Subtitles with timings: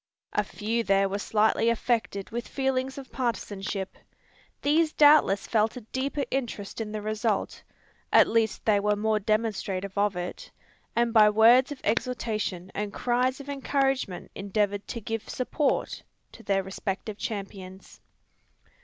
[0.33, 3.95] A few there were slightly affected with feelings of partisanship.
[4.63, 7.61] These doubtless felt a deeper interest in the result,
[8.11, 10.49] at least they were more demonstrative of it;
[10.95, 16.63] and by words of exhortation and cries of encouragement endeavoured to give support to their
[16.63, 18.01] respective champions.